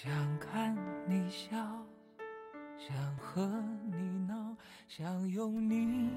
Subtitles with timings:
[0.00, 0.76] 想看
[1.08, 1.56] 你笑，
[2.78, 3.44] 想和
[3.90, 3.96] 你
[4.28, 4.56] 闹，
[4.86, 6.08] 想拥你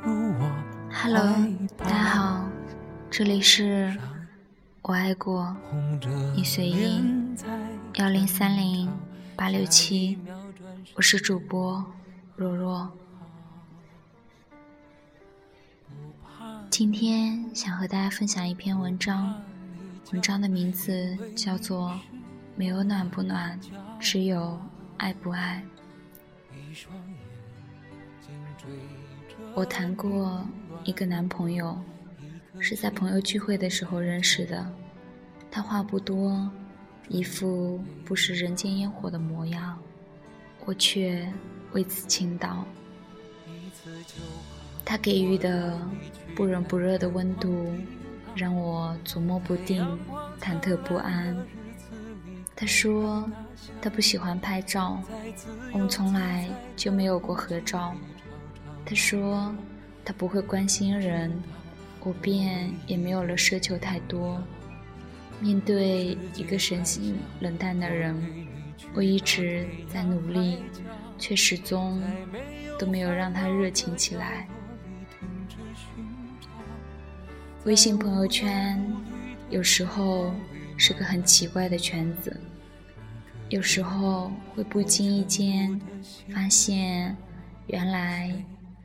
[0.00, 0.64] 入我。
[0.92, 1.34] Hello，
[1.76, 2.48] 大家好，
[3.10, 3.98] 这里是
[4.82, 5.56] 我爱过
[6.36, 7.02] 你随意
[7.94, 8.88] 幺零三零
[9.34, 10.16] 八六七，
[10.94, 11.84] 我是主播
[12.36, 12.88] 若若。
[16.70, 19.42] 今天想和大家分享一篇文章，
[20.12, 21.98] 文章的名字叫做
[22.56, 23.60] 没有暖不暖，
[24.00, 24.58] 只有
[24.96, 25.62] 爱不爱》。
[29.54, 30.42] 我谈过
[30.84, 31.78] 一个男朋友，
[32.58, 34.66] 是在朋友聚会的时候认识的。
[35.50, 36.50] 他话不多，
[37.08, 39.78] 一副不食人间烟火的模样，
[40.64, 41.30] 我却
[41.72, 42.64] 为此倾倒。
[44.82, 45.78] 他给予的
[46.34, 47.70] 不冷不热的温度，
[48.34, 49.86] 让我琢磨不定，
[50.40, 51.36] 忐忑不安。
[52.58, 53.28] 他说
[53.82, 54.98] 他不喜欢拍照，
[55.72, 57.94] 我们从来就没有过合照。
[58.86, 59.54] 他说
[60.02, 61.30] 他不会关心人，
[62.00, 64.42] 我便也没有了奢求太多。
[65.38, 68.16] 面对一个神性冷淡的人，
[68.94, 70.62] 我一直在努力，
[71.18, 72.02] 却始终
[72.78, 74.48] 都没有让他热情起来。
[77.64, 78.82] 微信朋友圈
[79.50, 80.32] 有时候
[80.76, 82.38] 是个很奇怪的圈子，
[83.48, 85.80] 有时候会不经意间
[86.32, 87.16] 发现，
[87.66, 88.32] 原来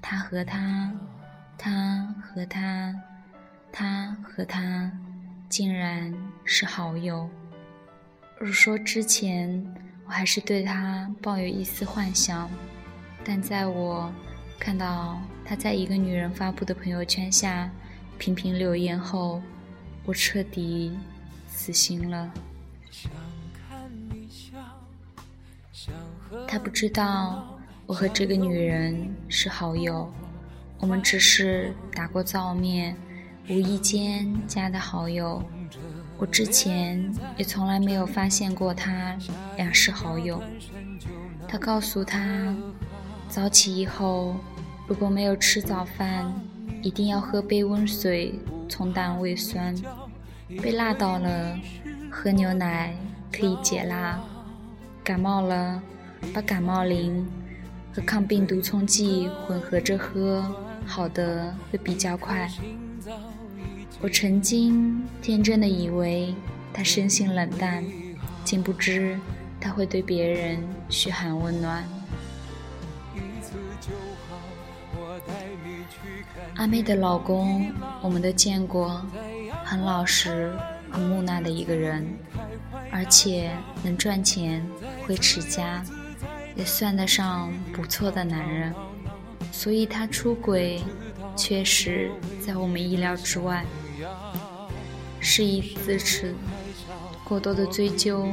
[0.01, 0.91] 他和他，
[1.57, 2.95] 他和他，
[3.71, 4.91] 他和他，
[5.49, 6.13] 竟然
[6.45, 7.29] 是好友。
[8.39, 9.63] 如说之前
[10.05, 12.49] 我还是对他抱有一丝幻想，
[13.23, 14.11] 但在我
[14.57, 17.69] 看到他在一个女人发布的朋友圈下。
[18.17, 19.41] 频频留言后，
[20.05, 20.95] 我彻底
[21.53, 22.31] 死心了。
[26.47, 30.11] 他不知道我和这个女人是好友，
[30.79, 32.95] 我们只是打过照面，
[33.49, 35.43] 无意间加的好友。
[36.17, 39.15] 我之前也从来没有发现过他
[39.57, 40.41] 俩是好友。
[41.47, 42.55] 他告诉他，
[43.27, 44.35] 早起以后
[44.87, 46.33] 如果没有吃早饭。
[46.83, 48.33] 一定要喝杯温水
[48.67, 49.75] 冲淡胃酸，
[50.59, 51.57] 被辣到了，
[52.09, 52.95] 喝牛奶
[53.31, 54.19] 可以解辣；
[55.03, 55.81] 感冒了，
[56.33, 57.25] 把感冒灵
[57.93, 60.43] 和抗病毒冲剂混合着喝，
[60.85, 62.49] 好的会比较快。
[64.01, 66.33] 我曾经天真的以为
[66.73, 67.83] 他生性冷淡，
[68.43, 69.19] 竟不知
[69.59, 71.83] 他会对别人嘘寒问暖。
[76.55, 79.03] 阿妹的老公，我们都见过，
[79.71, 80.51] 很老实、
[80.91, 82.05] 很木讷的一个人，
[82.91, 83.51] 而且
[83.81, 84.61] 能赚钱、
[85.07, 85.81] 会持家，
[86.57, 88.75] 也算得上不错的男人。
[89.49, 90.81] 所以他出轨，
[91.37, 92.11] 确实
[92.45, 93.63] 在我们意料之外。
[95.21, 96.35] 事已至此，
[97.23, 98.27] 过多的追究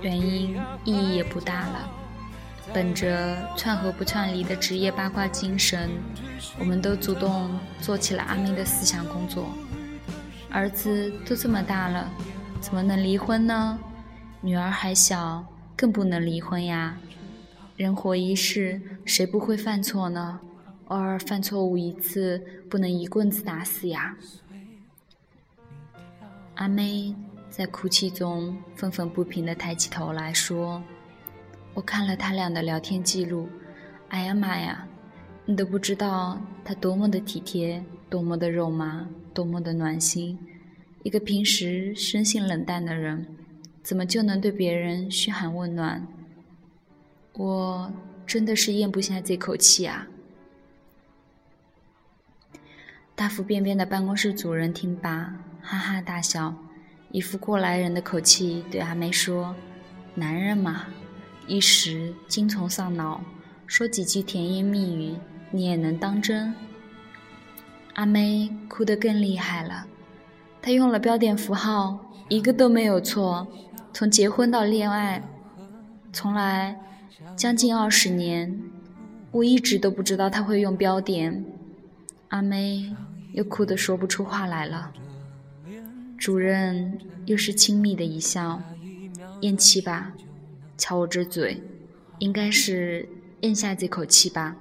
[0.00, 1.90] 原因意义也不大了。
[2.72, 5.90] 本着串和不串离的职业八卦精神，
[6.56, 7.50] 我们都主动
[7.80, 9.52] 做起了阿妹的思想工作。
[10.52, 12.10] 儿子都这么大了，
[12.60, 13.78] 怎么能离婚呢？
[14.42, 15.42] 女儿还小，
[15.74, 16.94] 更不能离婚呀。
[17.76, 20.38] 人活一世，谁不会犯错呢？
[20.88, 24.14] 偶尔犯错误一次，不能一棍子打死呀。
[26.56, 27.14] 阿妹
[27.48, 30.82] 在哭泣中愤愤不平地抬起头来说。
[31.72, 33.48] 我看了他俩的聊天记录，
[34.10, 34.86] 哎呀妈呀，
[35.46, 37.82] 你都不知道他多么的体贴，
[38.12, 40.38] 多么的肉麻，多么的暖心。
[41.02, 43.26] 一个平时生性冷淡的人，
[43.82, 46.06] 怎么就能对别人嘘寒问暖？
[47.32, 47.90] 我
[48.26, 50.06] 真的是咽不下这口气啊！
[53.14, 56.54] 大腹便便的办公室主任听罢，哈哈大笑，
[57.12, 59.56] 一副过来人的口气对阿梅说
[60.14, 60.84] ：“男人嘛。”
[61.48, 63.24] 一时精虫上脑，
[63.66, 65.16] 说几句甜言蜜语，
[65.50, 66.54] 你也能当真？
[67.94, 69.86] 阿妹哭得更厉害了，
[70.60, 71.98] 她用了标点符号，
[72.28, 73.46] 一个都没有错。
[73.92, 75.22] 从结婚到恋爱，
[76.12, 76.80] 从来
[77.36, 78.62] 将近二十年，
[79.30, 81.44] 我一直都不知道她会用标点。
[82.28, 82.94] 阿妹
[83.32, 84.90] 又哭得说不出话来了。
[86.16, 88.62] 主任又是亲密的一笑，
[89.42, 90.12] 咽气吧。
[90.78, 91.62] 瞧我这嘴，
[92.18, 93.06] 应该是
[93.42, 94.56] 咽下这口气吧。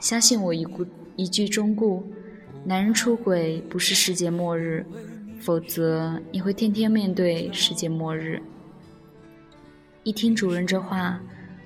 [0.00, 0.86] 相信我一句
[1.16, 2.12] 一句忠固：
[2.66, 4.86] 男人出轨不是世界末日，
[5.38, 8.40] 否则你会天天面对世界末日。
[10.02, 11.20] 一听主人这话，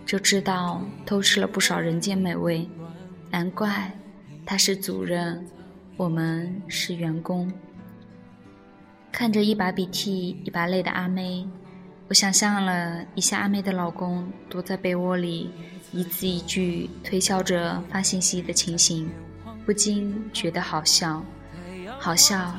[0.04, 2.68] 就知道偷吃了不少人间美味。
[3.30, 3.92] 难怪
[4.44, 5.46] 他是主人，
[5.96, 7.52] 我们是员工。
[9.12, 11.48] 看着一把鼻涕一把泪的阿妹，
[12.08, 15.50] 我想象了一下阿妹的老公躲在被窝里，
[15.92, 19.08] 一字一句推销着发信息的情形，
[19.68, 21.22] 不禁觉得好笑。
[21.98, 22.54] 好笑，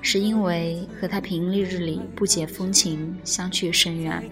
[0.00, 4.22] 是因为和他平日里不解风情相去甚远；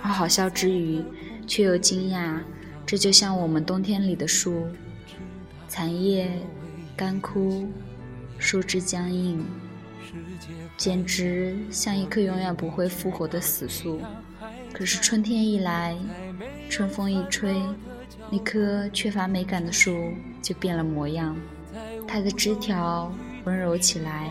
[0.00, 1.02] 而好笑之余，
[1.44, 2.38] 却又惊讶。
[2.86, 4.68] 这就像我们冬天里的树，
[5.66, 6.30] 残叶
[6.94, 7.66] 干枯，
[8.38, 9.44] 树枝僵硬。
[10.76, 14.00] 简直像一棵永远不会复活的死树。
[14.72, 15.96] 可是春天一来，
[16.70, 17.60] 春风一吹，
[18.30, 21.36] 那棵缺乏美感的树就变了模样。
[22.06, 23.12] 它的枝条
[23.44, 24.30] 温柔起来，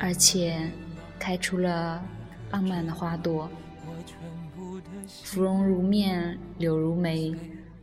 [0.00, 0.70] 而且
[1.18, 2.02] 开出了
[2.50, 3.48] 浪漫的花朵。
[5.22, 7.34] 芙蓉如面，柳如眉，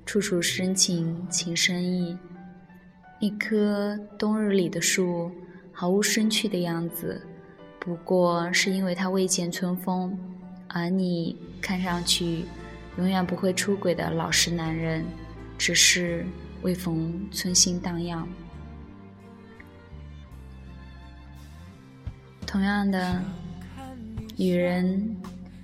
[0.06, 2.18] 处处深情情深意。
[3.20, 5.32] 一棵冬日里的树，
[5.72, 7.22] 毫无生趣的样子。
[7.80, 10.18] 不过是因为它未见春风，
[10.68, 12.46] 而你看上去
[12.98, 15.06] 永远不会出轨的老实男人，
[15.58, 16.26] 只是
[16.64, 18.28] 未逢春心荡漾。
[22.52, 23.18] 同样的，
[24.36, 25.16] 女人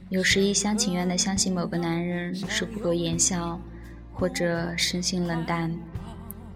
[0.07, 3.59] 有时一厢情愿的相信某个男人是不苟言笑，
[4.13, 5.69] 或者生性冷淡，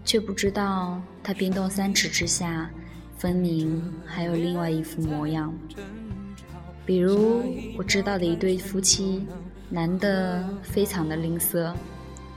[0.06, 2.70] 却不知道他冰冻三尺之下。
[3.18, 5.52] 分明还有另外一副模样，
[6.86, 7.44] 比如
[7.76, 9.26] 我知道的一对夫妻，
[9.68, 11.74] 男的非常的吝啬，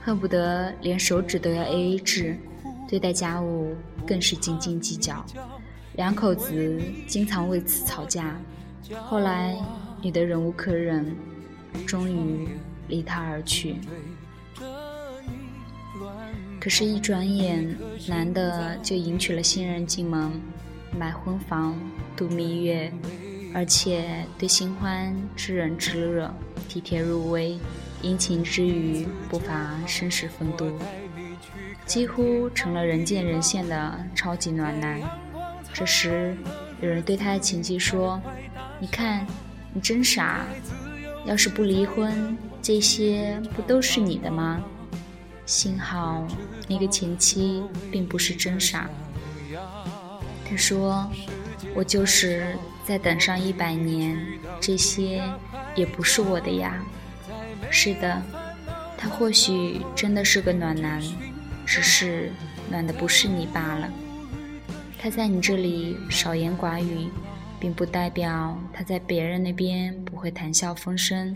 [0.02, 2.36] 恨不得连手指都要 A A 制，
[2.86, 3.74] 对待家务
[4.06, 5.24] 更是斤斤计较，
[5.96, 8.36] 两口子经常为此吵架。
[9.02, 9.56] 后来
[10.00, 11.16] 女的忍无可忍，
[11.86, 12.48] 终于
[12.88, 13.76] 离他而去。
[16.60, 17.76] 可是，一转眼，
[18.06, 20.30] 男的就迎娶了新人进门。
[20.96, 21.78] 买婚房
[22.16, 22.90] 度蜜月，
[23.52, 26.32] 而且对新欢知冷知热，
[26.68, 27.58] 体贴入微，
[28.00, 30.72] 殷勤之余不乏绅士风度，
[31.84, 35.00] 几乎成了人见人羡的超级暖男。
[35.78, 36.34] 这时，
[36.80, 38.18] 有人对他的前妻说
[38.80, 39.26] ：“你看，
[39.74, 40.46] 你真傻，
[41.26, 44.64] 要是不离婚，这些不都是你的吗？”
[45.44, 46.26] 幸好
[46.66, 47.62] 那个前妻
[47.92, 48.88] 并不是真傻。
[50.48, 51.06] 他说
[51.76, 52.56] ：“我就是
[52.86, 54.18] 再等上一百年，
[54.58, 55.22] 这些
[55.74, 56.82] 也不是我的呀。”
[57.70, 58.22] 是的，
[58.96, 61.02] 他或许真的是个暖男，
[61.66, 62.32] 只是
[62.70, 63.86] 暖的不是你罢了。
[65.06, 67.08] 他在你这里少言寡语，
[67.60, 71.32] 并不代表他在别人那边不会谈笑风生；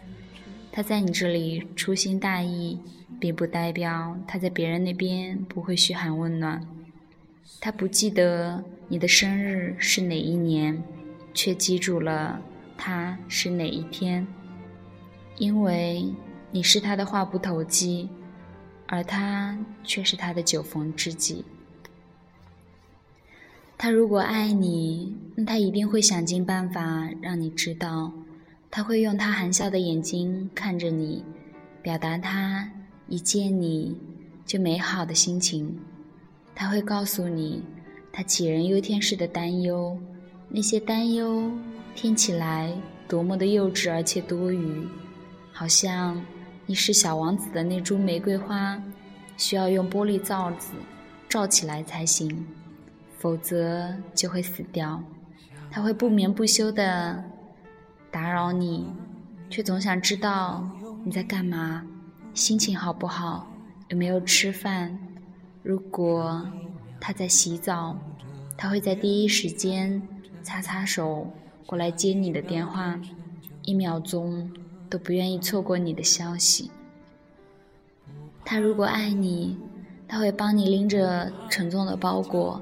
[0.72, 2.81] 他在你这里粗心大意，
[3.20, 6.67] 并不代表他在别人那边不会嘘寒问暖。
[7.61, 10.82] 他不记得你的生日是哪一年，
[11.32, 12.43] 却记住了
[12.77, 14.27] 他是哪一天，
[15.39, 16.12] 因为
[16.50, 18.08] 你是他的话不投机，
[18.89, 21.44] 而他却是他的酒逢知己。
[23.82, 28.13] 他如果爱你，那他一定会想尽办法让你知道，
[28.70, 31.25] 他会用他含笑的眼睛看着你，
[31.81, 32.70] 表达他
[33.08, 33.96] 一见你
[34.44, 35.75] 就美好的心情。
[36.55, 37.63] 他会告诉你，
[38.13, 39.96] 他杞人忧天似的担忧，
[40.51, 41.51] 那些担忧
[41.94, 42.70] 听起来
[43.08, 44.87] 多么的幼稚而且多余，
[45.53, 46.22] 好像
[46.67, 48.79] 你是小王子的那株玫瑰花，
[49.39, 50.75] 需要用玻璃罩子
[51.31, 52.46] 罩起来才行，
[53.20, 55.00] 否则就会死掉。
[55.70, 57.22] 他会不眠不休的
[58.10, 58.89] 打扰你，
[59.48, 60.69] 却总想知道
[61.05, 61.86] 你在干嘛，
[62.34, 63.46] 心情好不好，
[63.89, 64.98] 有没有吃饭。
[65.62, 66.44] 如果
[66.98, 67.96] 他在洗澡，
[68.56, 70.03] 他会在第一时间
[70.43, 71.31] 擦擦手
[71.67, 72.98] 过来接你的电话，
[73.62, 74.50] 一秒钟
[74.89, 76.70] 都不愿意错过你的消息。
[78.44, 79.58] 他如果爱你，
[80.08, 82.60] 他会帮你拎着沉重的包裹，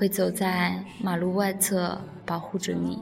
[0.00, 2.98] 会走在马路外侧保护着你，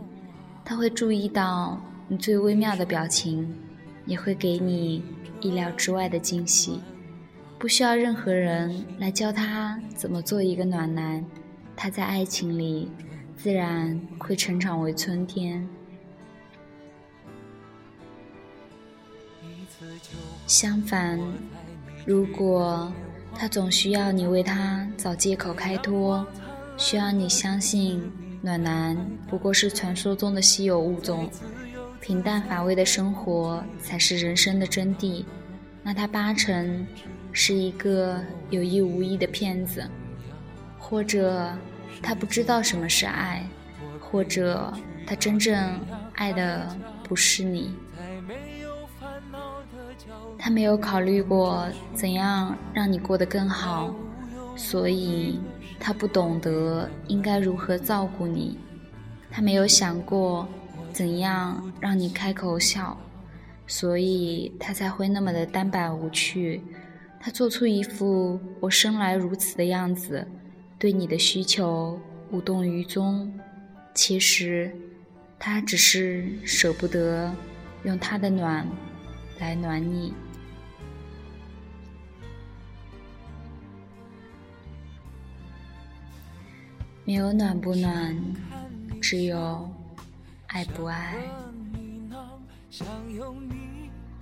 [0.64, 3.54] 他会注意到你最微妙的表情，
[4.04, 5.04] 也会给你
[5.40, 6.80] 意料之外的惊喜。
[7.56, 11.24] 不需要任何人来教他怎么做一个暖男，
[11.76, 12.90] 他在爱情里
[13.36, 15.68] 自然会成长为春天。
[20.48, 21.16] 相反，
[22.04, 22.92] 如果
[23.36, 26.26] 他总需要你为他找借口开脱，
[26.78, 28.96] 需要你相信暖男
[29.28, 31.28] 不过是传说中的稀有物种，
[32.00, 35.24] 平淡乏味的生活才是人生的真谛，
[35.82, 36.86] 那他八成。
[37.30, 38.18] 是一个
[38.50, 39.86] 有意无意的骗子，
[40.78, 41.52] 或者
[42.02, 43.46] 他不知道什么是爱，
[44.00, 44.72] 或者
[45.06, 45.78] 他真正
[46.14, 47.70] 爱的不是你。
[50.36, 53.94] 他没有考虑过怎样让你过得更好，
[54.56, 55.38] 所以
[55.80, 58.58] 他不懂得应该如何照顾你。
[59.30, 60.48] 他没有想过
[60.92, 62.98] 怎样让你开口笑，
[63.66, 66.62] 所以他才会那么的单薄无趣。
[67.20, 70.26] 他做出一副我生来如此的样子，
[70.78, 73.32] 对你的需求无动于衷。
[73.94, 74.70] 其实，
[75.38, 77.34] 他只是舍不得
[77.82, 78.66] 用他的暖
[79.40, 80.14] 来暖你。
[87.08, 88.14] 没有暖不暖，
[89.00, 89.66] 只有
[90.48, 91.14] 爱不爱。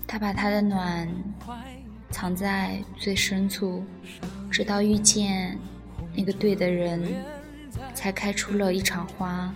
[0.07, 1.09] 他把他的暖。
[2.13, 3.85] 藏在最深处，
[4.49, 5.59] 直到遇见
[6.15, 7.13] 那个对的人，
[7.93, 9.53] 才开出了一场花。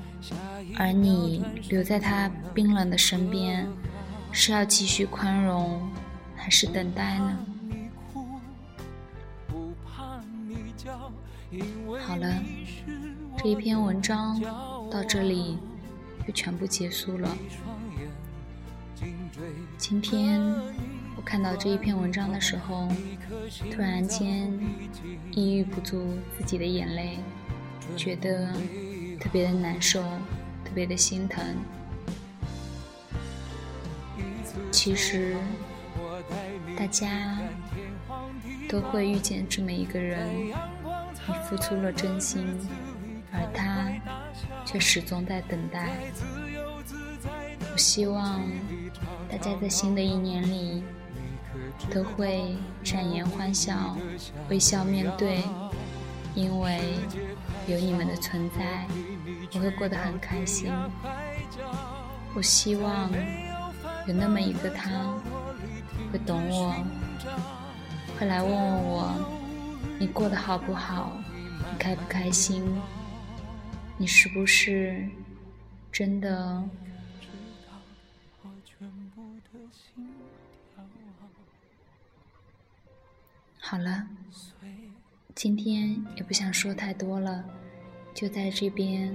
[0.77, 3.65] 而你留在他冰冷的身边，
[4.33, 5.89] 是要继续宽容，
[6.35, 7.39] 还是等待呢？
[12.07, 12.43] 好了，
[13.39, 14.41] 这一篇文章
[14.91, 15.59] 到这里
[16.27, 17.37] 就全部结束了。
[19.79, 20.41] 今天。
[21.17, 22.89] 我看到这一篇文章的时候，
[23.71, 24.51] 突然间
[25.33, 27.19] 抑郁不住自己的眼泪，
[27.95, 28.51] 觉得
[29.19, 30.01] 特别的难受，
[30.65, 31.45] 特别的心疼。
[34.71, 35.37] 其实，
[36.75, 37.39] 大家
[38.67, 40.27] 都会遇见这么一个人，
[41.31, 42.45] 你付出了真心，
[43.33, 43.87] 而他
[44.65, 45.91] 却始终在等待。
[47.73, 48.43] 我希望
[49.31, 50.83] 大家在新的一年里。
[51.93, 53.97] 都会展颜欢笑，
[54.51, 55.43] 微笑面对，
[56.35, 56.79] 因为
[57.67, 58.87] 有你们的存在，
[59.55, 60.71] 我会过得很开心。
[62.35, 63.11] 我希望
[64.07, 64.91] 有那么一个他，
[66.13, 66.75] 会懂我，
[68.19, 69.40] 会来问问我，
[70.01, 71.13] 你过得好不好，
[71.59, 72.65] 你开不开心，
[73.99, 75.07] 你是不是
[75.93, 76.65] 真的？
[83.59, 84.09] 好了，
[85.35, 87.45] 今天也不想说太多了，
[88.15, 89.15] 就在这边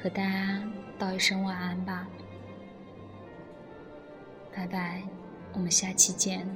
[0.00, 0.62] 和大家
[0.96, 2.06] 道一声晚安吧，
[4.54, 5.02] 拜拜，
[5.52, 6.48] 我们下期见。